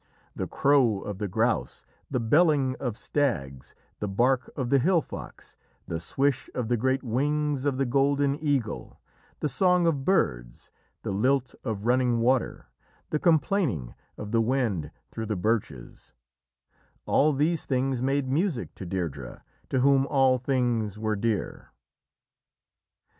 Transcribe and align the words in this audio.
The 0.35 0.47
crow 0.47 1.01
of 1.01 1.19
the 1.19 1.27
grouse, 1.27 1.85
the 2.09 2.19
belling 2.19 2.75
of 2.79 2.97
stags, 2.97 3.75
the 3.99 4.07
bark 4.07 4.49
of 4.55 4.71
the 4.71 4.79
hill 4.79 4.99
fox, 4.99 5.57
the 5.85 5.99
swish 5.99 6.49
of 6.55 6.69
the 6.69 6.75
great 6.75 7.03
wings 7.03 7.65
of 7.65 7.77
the 7.77 7.85
golden 7.85 8.35
eagle, 8.43 8.99
the 9.41 9.47
song 9.47 9.85
of 9.85 10.03
birds, 10.03 10.71
the 11.03 11.11
lilt 11.11 11.53
of 11.63 11.85
running 11.85 12.17
water, 12.17 12.67
the 13.11 13.19
complaining 13.19 13.93
of 14.17 14.31
the 14.31 14.41
wind 14.41 14.89
through 15.11 15.27
the 15.27 15.35
birches 15.37 16.13
all 17.05 17.31
these 17.31 17.67
things 17.67 18.01
made 18.01 18.27
music 18.27 18.73
to 18.73 18.87
Deirdrê, 18.87 19.43
to 19.69 19.81
whom 19.81 20.07
all 20.07 20.39
things 20.39 20.97
were 20.97 21.15
dear. 21.15 21.69